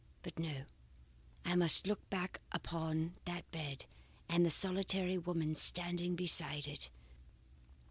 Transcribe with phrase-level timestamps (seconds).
[0.23, 0.63] But no,
[1.45, 3.85] I must look back upon that bed
[4.27, 6.89] and the solitary woman standing beside it!